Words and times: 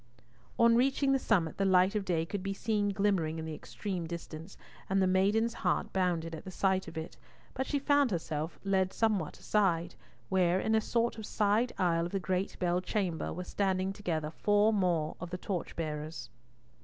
On 0.57 0.75
reaching 0.75 1.11
the 1.11 1.19
summit 1.19 1.57
the 1.57 1.63
light 1.63 1.93
of 1.93 2.05
day 2.05 2.25
could 2.25 2.41
be 2.41 2.55
seen 2.55 2.89
glimmering 2.89 3.37
in 3.37 3.45
the 3.45 3.53
extreme 3.53 4.07
distance, 4.07 4.57
and 4.89 4.99
the 4.99 5.05
maiden's 5.05 5.53
heart 5.53 5.93
bounded 5.93 6.33
at 6.33 6.43
the 6.43 6.49
sight 6.49 6.87
of 6.87 6.97
it; 6.97 7.17
but 7.53 7.67
she 7.67 7.77
found 7.77 8.09
herself 8.09 8.59
led 8.63 8.93
somewhat 8.93 9.37
aside, 9.37 9.93
where 10.29 10.59
in 10.59 10.73
a 10.73 10.81
sort 10.81 11.19
of 11.19 11.25
side 11.27 11.71
aisle 11.77 12.07
of 12.07 12.11
the 12.13 12.19
great 12.19 12.57
bell 12.57 12.81
chamber 12.81 13.31
were 13.31 13.43
standing 13.43 13.93
together 13.93 14.31
four 14.31 14.73
more 14.73 15.15
of 15.19 15.29
the 15.29 15.37
torch 15.37 15.75
bearers. 15.75 16.31